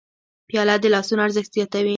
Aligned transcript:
پیاله 0.49 0.75
د 0.81 0.85
لاسونو 0.93 1.23
ارزښت 1.27 1.51
زیاتوي. 1.57 1.89